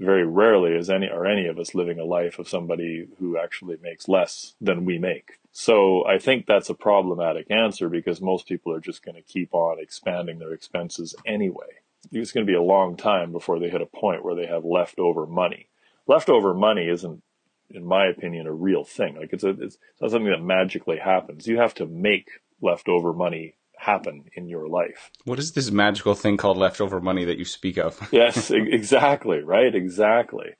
Very 0.00 0.26
rarely 0.26 0.72
is 0.72 0.90
any 0.90 1.08
are 1.08 1.24
any 1.24 1.46
of 1.46 1.58
us 1.58 1.74
living 1.74 2.00
a 2.00 2.04
life 2.04 2.38
of 2.38 2.48
somebody 2.48 3.06
who 3.18 3.38
actually 3.38 3.76
makes 3.80 4.08
less 4.08 4.54
than 4.60 4.84
we 4.84 4.98
make. 4.98 5.38
So 5.52 6.04
I 6.04 6.18
think 6.18 6.46
that's 6.46 6.68
a 6.68 6.74
problematic 6.74 7.48
answer 7.48 7.88
because 7.88 8.20
most 8.20 8.48
people 8.48 8.72
are 8.72 8.80
just 8.80 9.04
going 9.04 9.14
to 9.14 9.22
keep 9.22 9.54
on 9.54 9.78
expanding 9.78 10.40
their 10.40 10.52
expenses 10.52 11.14
anyway. 11.24 11.78
It's 12.10 12.32
going 12.32 12.44
to 12.44 12.50
be 12.50 12.56
a 12.56 12.62
long 12.62 12.96
time 12.96 13.30
before 13.30 13.60
they 13.60 13.70
hit 13.70 13.80
a 13.80 13.86
point 13.86 14.24
where 14.24 14.34
they 14.34 14.46
have 14.46 14.64
leftover 14.64 15.26
money. 15.26 15.68
Leftover 16.08 16.54
money 16.54 16.88
isn't, 16.88 17.22
in 17.70 17.84
my 17.84 18.06
opinion, 18.06 18.48
a 18.48 18.52
real 18.52 18.84
thing. 18.84 19.14
Like 19.14 19.32
it's 19.32 19.44
a, 19.44 19.50
it's 19.50 19.78
not 20.00 20.10
something 20.10 20.32
that 20.32 20.42
magically 20.42 20.98
happens. 20.98 21.46
You 21.46 21.58
have 21.58 21.74
to 21.74 21.86
make 21.86 22.28
leftover 22.64 23.12
money 23.12 23.54
happen 23.76 24.24
in 24.34 24.48
your 24.48 24.66
life. 24.66 25.10
What 25.24 25.38
is 25.38 25.52
this 25.52 25.70
magical 25.70 26.14
thing 26.14 26.36
called 26.36 26.56
leftover 26.56 27.00
money 27.00 27.24
that 27.24 27.38
you 27.38 27.44
speak 27.44 27.76
of? 27.78 28.08
yes, 28.12 28.50
exactly, 28.50 29.40
right? 29.40 29.74
Exactly. 29.74 30.54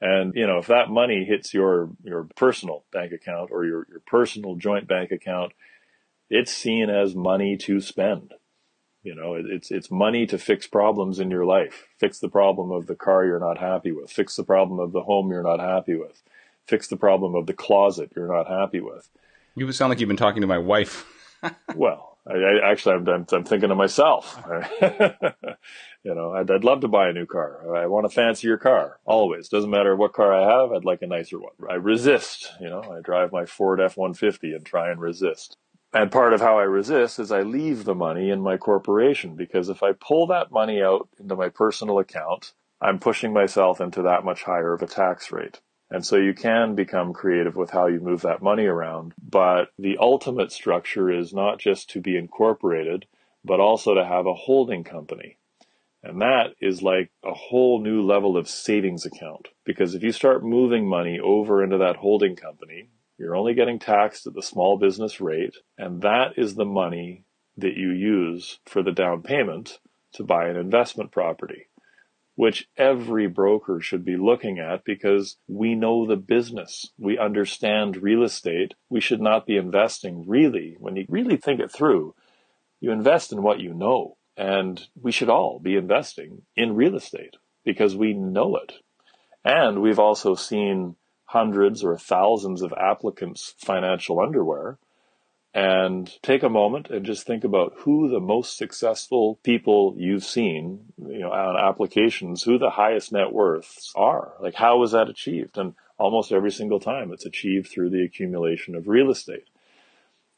And 0.00 0.34
you 0.34 0.46
know, 0.46 0.58
if 0.58 0.66
that 0.68 0.88
money 0.88 1.24
hits 1.24 1.52
your 1.52 1.90
your 2.02 2.24
personal 2.36 2.84
bank 2.92 3.12
account 3.12 3.50
or 3.52 3.64
your, 3.64 3.86
your 3.90 4.00
personal 4.06 4.56
joint 4.56 4.88
bank 4.88 5.12
account, 5.12 5.52
it's 6.30 6.52
seen 6.52 6.88
as 6.88 7.14
money 7.14 7.56
to 7.58 7.80
spend. 7.80 8.32
You 9.02 9.14
know, 9.14 9.34
it's 9.34 9.70
it's 9.70 9.90
money 9.90 10.26
to 10.26 10.38
fix 10.38 10.66
problems 10.66 11.20
in 11.20 11.30
your 11.30 11.44
life. 11.44 11.86
Fix 11.98 12.18
the 12.18 12.28
problem 12.28 12.70
of 12.70 12.86
the 12.86 12.94
car 12.94 13.24
you're 13.24 13.40
not 13.40 13.58
happy 13.58 13.92
with. 13.92 14.10
Fix 14.10 14.36
the 14.36 14.44
problem 14.44 14.80
of 14.80 14.92
the 14.92 15.02
home 15.02 15.30
you're 15.30 15.42
not 15.42 15.60
happy 15.60 15.96
with. 15.96 16.22
Fix 16.66 16.86
the 16.86 16.96
problem 16.96 17.34
of 17.34 17.46
the 17.46 17.54
closet 17.54 18.12
you're 18.16 18.34
not 18.34 18.46
happy 18.46 18.80
with. 18.80 19.08
You 19.56 19.70
sound 19.72 19.90
like 19.90 20.00
you've 20.00 20.08
been 20.08 20.16
talking 20.16 20.42
to 20.42 20.46
my 20.46 20.58
wife. 20.58 21.06
well, 21.74 22.18
I, 22.26 22.34
I 22.34 22.70
actually, 22.70 22.96
I'm, 22.96 23.08
I'm, 23.08 23.26
I'm, 23.32 23.44
thinking 23.44 23.70
of 23.70 23.76
myself. 23.76 24.40
you 24.82 26.14
know, 26.14 26.32
I'd, 26.32 26.50
I'd 26.50 26.64
love 26.64 26.80
to 26.80 26.88
buy 26.88 27.08
a 27.08 27.12
new 27.12 27.26
car. 27.26 27.74
I 27.74 27.86
want 27.86 28.06
a 28.06 28.10
fancier 28.10 28.58
car. 28.58 28.98
Always 29.04 29.48
doesn't 29.48 29.70
matter 29.70 29.96
what 29.96 30.12
car 30.12 30.34
I 30.34 30.60
have. 30.60 30.72
I'd 30.72 30.84
like 30.84 31.02
a 31.02 31.06
nicer 31.06 31.38
one. 31.38 31.52
I 31.68 31.74
resist. 31.74 32.52
You 32.60 32.68
know, 32.68 32.82
I 32.82 33.00
drive 33.00 33.32
my 33.32 33.46
Ford 33.46 33.80
F-150 33.80 34.54
and 34.54 34.64
try 34.64 34.90
and 34.90 35.00
resist. 35.00 35.56
And 35.92 36.12
part 36.12 36.32
of 36.32 36.40
how 36.40 36.58
I 36.58 36.62
resist 36.62 37.18
is 37.18 37.32
I 37.32 37.42
leave 37.42 37.84
the 37.84 37.96
money 37.96 38.30
in 38.30 38.40
my 38.42 38.56
corporation 38.56 39.34
because 39.34 39.68
if 39.68 39.82
I 39.82 39.92
pull 39.92 40.28
that 40.28 40.52
money 40.52 40.82
out 40.82 41.08
into 41.18 41.34
my 41.34 41.48
personal 41.48 41.98
account, 41.98 42.52
I'm 42.80 43.00
pushing 43.00 43.32
myself 43.32 43.80
into 43.80 44.02
that 44.02 44.24
much 44.24 44.44
higher 44.44 44.72
of 44.72 44.82
a 44.82 44.86
tax 44.86 45.32
rate. 45.32 45.60
And 45.90 46.06
so 46.06 46.16
you 46.16 46.34
can 46.34 46.74
become 46.74 47.12
creative 47.12 47.56
with 47.56 47.70
how 47.70 47.86
you 47.86 48.00
move 48.00 48.22
that 48.22 48.42
money 48.42 48.66
around. 48.66 49.12
But 49.20 49.70
the 49.78 49.98
ultimate 49.98 50.52
structure 50.52 51.10
is 51.10 51.32
not 51.32 51.58
just 51.58 51.90
to 51.90 52.00
be 52.00 52.16
incorporated, 52.16 53.06
but 53.44 53.60
also 53.60 53.94
to 53.94 54.04
have 54.04 54.26
a 54.26 54.34
holding 54.34 54.84
company. 54.84 55.36
And 56.02 56.20
that 56.22 56.54
is 56.60 56.82
like 56.82 57.10
a 57.24 57.34
whole 57.34 57.82
new 57.82 58.02
level 58.02 58.36
of 58.36 58.48
savings 58.48 59.04
account. 59.04 59.48
Because 59.64 59.94
if 59.94 60.02
you 60.02 60.12
start 60.12 60.44
moving 60.44 60.88
money 60.88 61.18
over 61.18 61.62
into 61.62 61.78
that 61.78 61.96
holding 61.96 62.36
company, 62.36 62.88
you're 63.18 63.36
only 63.36 63.54
getting 63.54 63.78
taxed 63.78 64.26
at 64.26 64.34
the 64.34 64.42
small 64.42 64.78
business 64.78 65.20
rate. 65.20 65.56
And 65.76 66.02
that 66.02 66.34
is 66.38 66.54
the 66.54 66.64
money 66.64 67.24
that 67.56 67.76
you 67.76 67.90
use 67.90 68.60
for 68.64 68.82
the 68.82 68.92
down 68.92 69.22
payment 69.22 69.80
to 70.12 70.24
buy 70.24 70.48
an 70.48 70.56
investment 70.56 71.10
property 71.10 71.66
which 72.40 72.66
every 72.78 73.26
broker 73.26 73.82
should 73.82 74.02
be 74.02 74.16
looking 74.16 74.58
at 74.58 74.82
because 74.82 75.36
we 75.46 75.74
know 75.74 76.06
the 76.06 76.16
business. 76.16 76.88
We 76.96 77.18
understand 77.18 78.02
real 78.02 78.22
estate. 78.22 78.72
We 78.88 79.02
should 79.02 79.20
not 79.20 79.44
be 79.44 79.58
investing 79.58 80.26
really, 80.26 80.74
when 80.78 80.96
you 80.96 81.04
really 81.10 81.36
think 81.36 81.60
it 81.60 81.70
through, 81.70 82.14
you 82.80 82.92
invest 82.92 83.30
in 83.30 83.42
what 83.42 83.60
you 83.60 83.74
know. 83.74 84.16
And 84.38 84.82
we 84.98 85.12
should 85.12 85.28
all 85.28 85.58
be 85.58 85.76
investing 85.76 86.40
in 86.56 86.76
real 86.76 86.96
estate 86.96 87.34
because 87.62 87.94
we 87.94 88.14
know 88.14 88.56
it. 88.56 88.72
And 89.44 89.82
we've 89.82 89.98
also 89.98 90.34
seen 90.34 90.96
hundreds 91.26 91.84
or 91.84 91.98
thousands 91.98 92.62
of 92.62 92.72
applicants' 92.72 93.54
financial 93.58 94.18
underwear 94.18 94.78
and 95.52 96.10
take 96.22 96.42
a 96.42 96.48
moment 96.48 96.90
and 96.90 97.04
just 97.04 97.26
think 97.26 97.42
about 97.42 97.74
who 97.78 98.08
the 98.08 98.20
most 98.20 98.56
successful 98.56 99.40
people 99.42 99.94
you've 99.96 100.24
seen, 100.24 100.92
you 100.98 101.18
know, 101.18 101.32
on 101.32 101.56
applications, 101.56 102.42
who 102.42 102.56
the 102.56 102.70
highest 102.70 103.10
net 103.12 103.32
worths 103.32 103.92
are. 103.96 104.34
Like, 104.40 104.54
how 104.54 104.78
was 104.78 104.92
that 104.92 105.08
achieved? 105.08 105.58
And 105.58 105.74
almost 105.98 106.30
every 106.30 106.52
single 106.52 106.78
time 106.78 107.12
it's 107.12 107.26
achieved 107.26 107.68
through 107.68 107.90
the 107.90 108.04
accumulation 108.04 108.76
of 108.76 108.86
real 108.86 109.10
estate. 109.10 109.48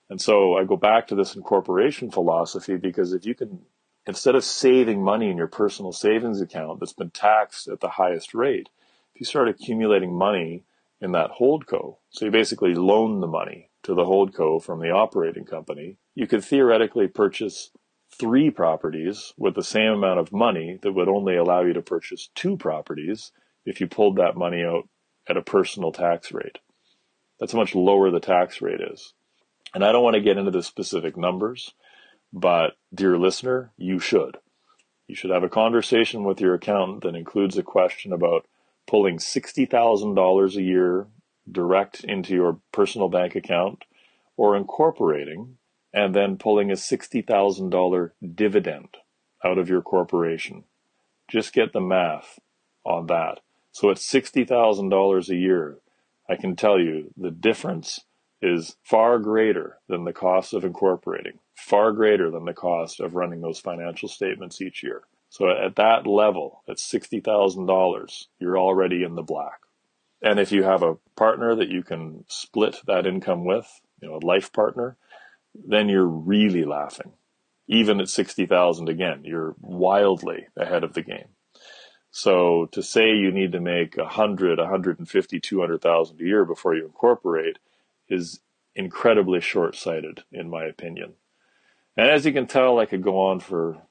And 0.08 0.20
so 0.20 0.56
I 0.56 0.64
go 0.64 0.76
back 0.76 1.08
to 1.08 1.14
this 1.14 1.36
incorporation 1.36 2.10
philosophy 2.10 2.76
because 2.76 3.12
if 3.12 3.26
you 3.26 3.34
can, 3.34 3.60
instead 4.06 4.34
of 4.34 4.44
saving 4.44 5.02
money 5.02 5.30
in 5.30 5.36
your 5.36 5.46
personal 5.46 5.92
savings 5.92 6.40
account 6.40 6.80
that's 6.80 6.92
been 6.94 7.10
taxed 7.10 7.68
at 7.68 7.80
the 7.80 7.88
highest 7.88 8.34
rate, 8.34 8.70
if 9.14 9.20
you 9.20 9.26
start 9.26 9.48
accumulating 9.48 10.14
money 10.14 10.64
in 11.02 11.12
that 11.12 11.30
hold 11.30 11.66
co, 11.66 11.98
so 12.10 12.24
you 12.24 12.30
basically 12.30 12.74
loan 12.74 13.20
the 13.20 13.26
money 13.26 13.68
to 13.82 13.94
the 13.94 14.04
holdco 14.04 14.62
from 14.62 14.80
the 14.80 14.90
operating 14.90 15.44
company, 15.44 15.96
you 16.14 16.26
could 16.26 16.44
theoretically 16.44 17.08
purchase 17.08 17.70
three 18.18 18.50
properties 18.50 19.32
with 19.36 19.54
the 19.54 19.62
same 19.62 19.92
amount 19.92 20.20
of 20.20 20.32
money 20.32 20.78
that 20.82 20.92
would 20.92 21.08
only 21.08 21.36
allow 21.36 21.62
you 21.62 21.72
to 21.72 21.82
purchase 21.82 22.30
two 22.34 22.56
properties 22.56 23.32
if 23.64 23.80
you 23.80 23.86
pulled 23.86 24.16
that 24.16 24.36
money 24.36 24.62
out 24.62 24.88
at 25.28 25.36
a 25.36 25.42
personal 25.42 25.92
tax 25.92 26.32
rate. 26.32 26.58
That's 27.38 27.52
how 27.52 27.58
much 27.58 27.74
lower 27.74 28.10
the 28.10 28.20
tax 28.20 28.60
rate 28.60 28.80
is. 28.80 29.14
And 29.74 29.84
I 29.84 29.92
don't 29.92 30.04
want 30.04 30.14
to 30.14 30.20
get 30.20 30.36
into 30.36 30.50
the 30.50 30.62
specific 30.62 31.16
numbers, 31.16 31.72
but 32.32 32.72
dear 32.94 33.16
listener, 33.16 33.72
you 33.76 33.98
should. 33.98 34.36
You 35.06 35.14
should 35.14 35.30
have 35.30 35.42
a 35.42 35.48
conversation 35.48 36.24
with 36.24 36.40
your 36.40 36.54
accountant 36.54 37.02
that 37.02 37.14
includes 37.14 37.56
a 37.56 37.62
question 37.62 38.12
about 38.12 38.46
pulling 38.86 39.18
$60,000 39.18 40.56
a 40.56 40.62
year 40.62 41.06
direct 41.50 42.04
into 42.04 42.34
your 42.34 42.60
personal 42.72 43.08
bank 43.08 43.34
account 43.34 43.84
or 44.36 44.56
incorporating 44.56 45.58
and 45.92 46.14
then 46.14 46.38
pulling 46.38 46.70
a 46.70 46.74
$60,000 46.74 48.10
dividend 48.34 48.88
out 49.44 49.58
of 49.58 49.68
your 49.68 49.82
corporation. 49.82 50.64
Just 51.28 51.52
get 51.52 51.72
the 51.72 51.80
math 51.80 52.38
on 52.84 53.06
that. 53.06 53.40
So 53.72 53.90
at 53.90 53.96
$60,000 53.96 55.28
a 55.28 55.34
year, 55.34 55.78
I 56.28 56.36
can 56.36 56.56
tell 56.56 56.78
you 56.78 57.12
the 57.16 57.30
difference 57.30 58.00
is 58.40 58.76
far 58.82 59.18
greater 59.18 59.78
than 59.88 60.04
the 60.04 60.12
cost 60.12 60.52
of 60.52 60.64
incorporating, 60.64 61.38
far 61.54 61.92
greater 61.92 62.30
than 62.30 62.44
the 62.44 62.52
cost 62.52 63.00
of 63.00 63.14
running 63.14 63.40
those 63.40 63.60
financial 63.60 64.08
statements 64.08 64.60
each 64.60 64.82
year. 64.82 65.02
So 65.30 65.48
at 65.48 65.76
that 65.76 66.06
level, 66.06 66.62
at 66.68 66.76
$60,000, 66.76 68.26
you're 68.38 68.58
already 68.58 69.02
in 69.02 69.14
the 69.14 69.22
black. 69.22 69.61
And 70.22 70.38
if 70.38 70.52
you 70.52 70.62
have 70.62 70.82
a 70.82 70.96
partner 71.16 71.54
that 71.56 71.68
you 71.68 71.82
can 71.82 72.24
split 72.28 72.76
that 72.86 73.06
income 73.06 73.44
with, 73.44 73.80
you 74.00 74.08
know, 74.08 74.16
a 74.16 74.26
life 74.26 74.52
partner, 74.52 74.96
then 75.54 75.88
you're 75.88 76.06
really 76.06 76.64
laughing. 76.64 77.12
Even 77.66 78.00
at 78.00 78.08
60,000 78.08 78.88
again, 78.88 79.22
you're 79.24 79.54
wildly 79.60 80.46
ahead 80.56 80.84
of 80.84 80.94
the 80.94 81.02
game. 81.02 81.28
So 82.10 82.68
to 82.72 82.82
say 82.82 83.14
you 83.14 83.32
need 83.32 83.52
to 83.52 83.60
make 83.60 83.96
100, 83.96 84.58
150, 84.58 85.40
200,000 85.40 86.20
a 86.20 86.24
year 86.24 86.44
before 86.44 86.74
you 86.74 86.84
incorporate 86.84 87.58
is 88.08 88.40
incredibly 88.74 89.40
short-sighted 89.40 90.22
in 90.30 90.50
my 90.50 90.64
opinion. 90.64 91.14
And 91.96 92.10
as 92.10 92.24
you 92.24 92.32
can 92.32 92.46
tell, 92.46 92.78
I 92.78 92.86
could 92.86 93.02
go 93.02 93.18
on 93.18 93.40
for 93.40 93.82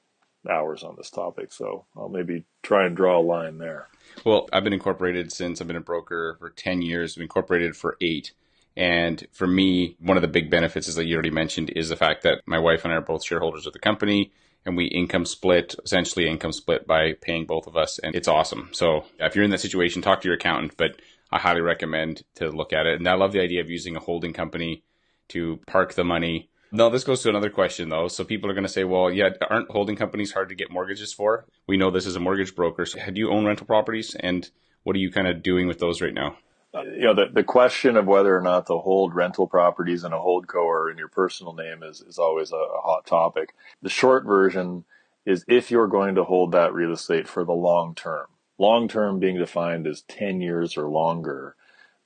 hours 0.50 0.82
on 0.82 0.96
this 0.96 1.10
topic, 1.10 1.52
so 1.52 1.84
I'll 1.96 2.08
maybe 2.08 2.44
try 2.62 2.86
and 2.86 2.96
draw 2.96 3.18
a 3.18 3.22
line 3.22 3.58
there. 3.58 3.88
Well, 4.24 4.48
I've 4.52 4.64
been 4.64 4.72
incorporated 4.72 5.32
since 5.32 5.60
I've 5.60 5.66
been 5.66 5.76
a 5.76 5.80
broker 5.80 6.36
for 6.38 6.50
10 6.50 6.82
years. 6.82 7.12
I've 7.12 7.16
been 7.16 7.24
incorporated 7.24 7.76
for 7.76 7.96
eight. 8.00 8.32
And 8.76 9.26
for 9.32 9.46
me, 9.46 9.96
one 10.00 10.16
of 10.16 10.22
the 10.22 10.28
big 10.28 10.50
benefits, 10.50 10.88
is 10.88 10.94
that 10.94 11.06
you 11.06 11.14
already 11.14 11.30
mentioned, 11.30 11.70
is 11.70 11.88
the 11.88 11.96
fact 11.96 12.22
that 12.22 12.42
my 12.46 12.58
wife 12.58 12.84
and 12.84 12.92
I 12.92 12.96
are 12.96 13.02
both 13.02 13.24
shareholders 13.24 13.66
of 13.66 13.72
the 13.72 13.78
company 13.78 14.32
and 14.64 14.76
we 14.76 14.86
income 14.86 15.26
split, 15.26 15.74
essentially 15.84 16.28
income 16.28 16.52
split 16.52 16.86
by 16.86 17.14
paying 17.20 17.46
both 17.46 17.66
of 17.66 17.76
us. 17.76 17.98
And 17.98 18.14
it's 18.14 18.28
awesome. 18.28 18.70
So 18.72 19.04
if 19.18 19.34
you're 19.34 19.44
in 19.44 19.50
that 19.50 19.60
situation, 19.60 20.02
talk 20.02 20.20
to 20.22 20.28
your 20.28 20.36
accountant, 20.36 20.76
but 20.76 21.00
I 21.30 21.38
highly 21.38 21.60
recommend 21.60 22.22
to 22.36 22.50
look 22.50 22.72
at 22.72 22.86
it. 22.86 22.98
And 22.98 23.08
I 23.08 23.14
love 23.14 23.32
the 23.32 23.40
idea 23.40 23.60
of 23.60 23.70
using 23.70 23.96
a 23.96 24.00
holding 24.00 24.32
company 24.32 24.84
to 25.28 25.58
park 25.66 25.94
the 25.94 26.04
money 26.04 26.48
no, 26.72 26.88
this 26.88 27.04
goes 27.04 27.22
to 27.22 27.28
another 27.28 27.50
question 27.50 27.90
though. 27.90 28.08
So 28.08 28.24
people 28.24 28.50
are 28.50 28.54
going 28.54 28.66
to 28.66 28.72
say, 28.72 28.84
well, 28.84 29.10
yeah, 29.10 29.30
aren't 29.48 29.70
holding 29.70 29.94
companies 29.94 30.32
hard 30.32 30.48
to 30.48 30.54
get 30.54 30.70
mortgages 30.70 31.12
for? 31.12 31.44
We 31.66 31.76
know 31.76 31.90
this 31.90 32.06
is 32.06 32.16
a 32.16 32.20
mortgage 32.20 32.56
broker. 32.56 32.86
So 32.86 32.98
do 32.98 33.20
you 33.20 33.30
own 33.30 33.44
rental 33.44 33.66
properties 33.66 34.14
and 34.14 34.50
what 34.82 34.96
are 34.96 35.00
you 35.00 35.12
kind 35.12 35.28
of 35.28 35.42
doing 35.42 35.68
with 35.68 35.78
those 35.78 36.00
right 36.00 36.14
now? 36.14 36.38
Uh, 36.74 36.84
you 36.84 37.02
know, 37.02 37.14
the, 37.14 37.26
the 37.30 37.44
question 37.44 37.98
of 37.98 38.06
whether 38.06 38.34
or 38.34 38.40
not 38.40 38.66
to 38.66 38.78
hold 38.78 39.14
rental 39.14 39.46
properties 39.46 40.04
in 40.04 40.12
a 40.14 40.18
hold 40.18 40.48
co 40.48 40.60
or 40.60 40.90
in 40.90 40.96
your 40.96 41.08
personal 41.08 41.52
name 41.52 41.82
is, 41.82 42.00
is 42.00 42.18
always 42.18 42.50
a, 42.50 42.56
a 42.56 42.80
hot 42.80 43.04
topic. 43.04 43.54
The 43.82 43.90
short 43.90 44.24
version 44.24 44.84
is 45.26 45.44
if 45.46 45.70
you're 45.70 45.88
going 45.88 46.14
to 46.14 46.24
hold 46.24 46.52
that 46.52 46.72
real 46.72 46.92
estate 46.92 47.28
for 47.28 47.44
the 47.44 47.52
long 47.52 47.94
term, 47.94 48.26
long 48.58 48.88
term 48.88 49.18
being 49.18 49.36
defined 49.36 49.86
as 49.86 50.02
10 50.02 50.40
years 50.40 50.78
or 50.78 50.88
longer, 50.88 51.54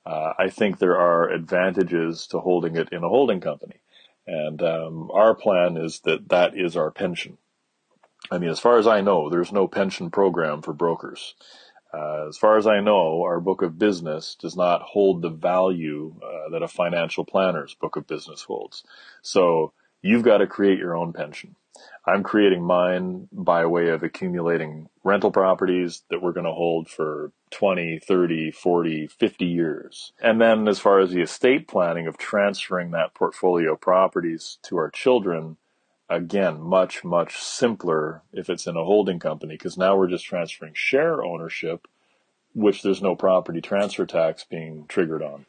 uh, 0.05 0.33
I 0.37 0.51
think 0.51 0.79
there 0.79 0.99
are 0.99 1.31
advantages 1.31 2.27
to 2.29 2.41
holding 2.41 2.77
it 2.77 2.89
in 2.91 3.05
a 3.05 3.09
holding 3.09 3.41
company. 3.41 3.77
And 4.27 4.63
um, 4.63 5.11
our 5.13 5.35
plan 5.35 5.77
is 5.77 6.01
that 6.01 6.29
that 6.31 6.57
is 6.57 6.77
our 6.77 6.91
pension. 6.91 7.39
I 8.31 8.39
mean, 8.39 8.51
as 8.51 8.59
far 8.59 8.79
as 8.79 8.87
I 8.87 9.01
know, 9.01 9.31
there's 9.31 9.53
no 9.53 9.69
pension 9.69 10.11
program 10.11 10.63
for 10.63 10.73
brokers. 10.73 11.35
Uh, 11.95 12.27
as 12.29 12.37
far 12.37 12.59
as 12.59 12.67
I 12.67 12.81
know, 12.81 13.23
our 13.23 13.41
book 13.41 13.63
of 13.63 13.79
business 13.79 14.37
does 14.39 14.57
not 14.57 14.83
hold 14.83 15.23
the 15.23 15.31
value 15.31 16.15
uh, 16.23 16.51
that 16.51 16.63
a 16.63 16.69
financial 16.69 17.25
planner's 17.25 17.75
book 17.75 17.97
of 17.97 18.07
business 18.07 18.43
holds. 18.43 18.83
So 19.23 19.73
you've 20.07 20.23
got 20.23 20.39
to 20.39 20.47
create 20.47 20.79
your 20.79 20.97
own 20.97 21.13
pension. 21.13 21.57
I'm 22.07 22.23
creating 22.23 22.63
mine 22.63 23.29
by 23.33 23.67
way 23.67 23.89
of 23.89 24.05
accumulating 24.05 24.89
rental 25.03 25.33
properties 25.33 26.05
that 26.09 26.23
we're 26.23 26.33
going 26.33 26.47
to 26.47 26.53
hold 26.53 26.89
for 26.89 27.33
20, 27.51 27.99
30, 27.99 28.53
40, 28.53 29.09
50 29.09 29.45
years. 29.45 30.13
And 30.23 30.41
then 30.41 30.69
as 30.69 30.79
far 30.79 31.01
as 31.01 31.11
the 31.11 31.21
estate 31.21 31.67
planning 31.67 32.07
of 32.07 32.17
transferring 32.17 32.93
that 32.93 33.15
portfolio 33.15 33.75
properties 33.75 34.59
to 34.63 34.77
our 34.77 34.91
children, 34.91 35.57
again, 36.09 36.61
much, 36.61 37.03
much 37.03 37.39
simpler 37.39 38.23
if 38.33 38.49
it's 38.49 38.69
in 38.69 38.77
a 38.77 38.85
holding 38.85 39.19
company 39.19 39.55
because 39.55 39.77
now 39.77 39.97
we're 39.97 40.07
just 40.09 40.25
transferring 40.25 40.75
share 40.75 41.25
ownership, 41.25 41.89
which 42.55 42.83
there's 42.83 43.03
no 43.03 43.17
property 43.17 43.61
transfer 43.61 44.07
tax 44.07 44.45
being 44.45 44.87
triggered 44.89 45.23
on. 45.23 45.47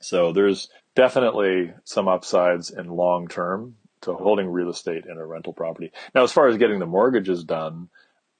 So 0.00 0.32
there's 0.32 0.68
definitely 0.94 1.72
some 1.84 2.08
upsides 2.08 2.70
in 2.70 2.88
long 2.88 3.28
term 3.28 3.76
to 4.02 4.14
holding 4.14 4.48
real 4.48 4.70
estate 4.70 5.04
in 5.06 5.18
a 5.18 5.26
rental 5.26 5.52
property. 5.52 5.92
Now, 6.14 6.22
as 6.24 6.32
far 6.32 6.48
as 6.48 6.56
getting 6.56 6.78
the 6.78 6.86
mortgages 6.86 7.44
done, 7.44 7.88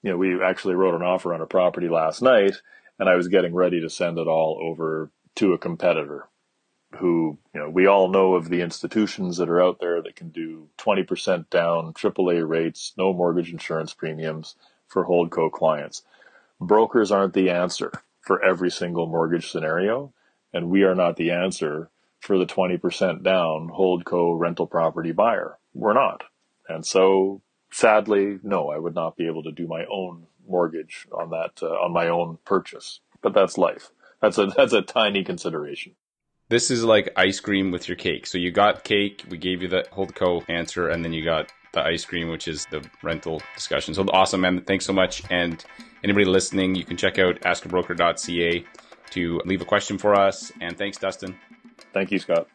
you 0.02 0.10
know, 0.10 0.16
we 0.16 0.42
actually 0.42 0.74
wrote 0.74 0.94
an 0.94 1.02
offer 1.02 1.34
on 1.34 1.42
a 1.42 1.46
property 1.46 1.88
last 1.88 2.22
night 2.22 2.56
and 2.98 3.08
I 3.08 3.16
was 3.16 3.28
getting 3.28 3.54
ready 3.54 3.80
to 3.80 3.90
send 3.90 4.18
it 4.18 4.26
all 4.26 4.58
over 4.62 5.10
to 5.36 5.52
a 5.52 5.58
competitor 5.58 6.28
who, 6.98 7.38
you 7.54 7.60
know, 7.60 7.70
we 7.70 7.86
all 7.86 8.08
know 8.08 8.34
of 8.34 8.48
the 8.48 8.62
institutions 8.62 9.36
that 9.36 9.48
are 9.48 9.62
out 9.62 9.78
there 9.80 10.02
that 10.02 10.16
can 10.16 10.30
do 10.30 10.68
20% 10.78 11.48
down, 11.48 11.92
AAA 11.94 12.46
rates, 12.46 12.92
no 12.96 13.12
mortgage 13.12 13.52
insurance 13.52 13.94
premiums 13.94 14.56
for 14.88 15.06
holdco 15.06 15.50
clients. 15.50 16.02
Brokers 16.60 17.12
aren't 17.12 17.32
the 17.32 17.50
answer 17.50 17.92
for 18.20 18.44
every 18.44 18.70
single 18.70 19.06
mortgage 19.06 19.50
scenario, 19.50 20.12
and 20.52 20.70
we 20.70 20.82
are 20.82 20.94
not 20.94 21.16
the 21.16 21.30
answer 21.30 21.90
for 22.20 22.38
the 22.38 22.46
20% 22.46 23.22
down 23.22 23.70
holdco 23.70 24.38
rental 24.38 24.66
property 24.66 25.12
buyer. 25.12 25.58
We're 25.74 25.94
not. 25.94 26.24
And 26.68 26.84
so 26.84 27.42
sadly, 27.72 28.38
no, 28.42 28.68
I 28.70 28.78
would 28.78 28.94
not 28.94 29.16
be 29.16 29.26
able 29.26 29.42
to 29.44 29.52
do 29.52 29.66
my 29.66 29.84
own 29.90 30.26
mortgage 30.46 31.06
on 31.12 31.30
that, 31.30 31.62
uh, 31.62 31.66
on 31.66 31.92
my 31.92 32.08
own 32.08 32.38
purchase, 32.44 33.00
but 33.22 33.34
that's 33.34 33.56
life. 33.56 33.90
that's 34.20 34.38
a 34.38 34.46
that's 34.46 34.72
a 34.72 34.82
tiny 34.82 35.24
consideration. 35.24 35.94
This 36.48 36.70
is 36.70 36.84
like 36.84 37.12
ice 37.16 37.38
cream 37.40 37.70
with 37.70 37.88
your 37.88 37.96
cake. 37.96 38.26
So 38.26 38.36
you 38.36 38.50
got 38.50 38.84
cake, 38.84 39.24
we 39.30 39.38
gave 39.38 39.62
you 39.62 39.68
the 39.68 39.86
Holdco 39.92 40.44
answer, 40.48 40.88
and 40.88 41.04
then 41.04 41.12
you 41.12 41.24
got 41.24 41.52
the 41.72 41.80
ice 41.80 42.04
cream, 42.04 42.28
which 42.28 42.48
is 42.48 42.66
the 42.66 42.84
rental 43.02 43.40
discussion. 43.54 43.94
So 43.94 44.04
awesome, 44.12 44.40
man. 44.40 44.60
Thanks 44.62 44.84
so 44.84 44.92
much. 44.92 45.22
And 45.30 45.64
anybody 46.02 46.24
listening, 46.24 46.74
you 46.74 46.84
can 46.84 46.96
check 46.96 47.20
out 47.20 47.40
askabroker.ca 47.42 48.64
to 49.10 49.40
leave 49.44 49.62
a 49.62 49.64
question 49.64 49.98
for 49.98 50.14
us. 50.14 50.52
And 50.60 50.76
thanks, 50.76 50.98
Dustin. 50.98 51.36
Thank 51.92 52.10
you, 52.10 52.18
Scott. 52.18 52.48